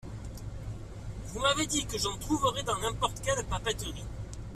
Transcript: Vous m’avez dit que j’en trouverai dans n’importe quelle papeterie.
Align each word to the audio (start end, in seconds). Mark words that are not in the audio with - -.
Vous 1.25 1.39
m’avez 1.41 1.67
dit 1.67 1.85
que 1.85 1.99
j’en 1.99 2.17
trouverai 2.17 2.63
dans 2.63 2.75
n’importe 2.79 3.21
quelle 3.23 3.45
papeterie. 3.45 4.03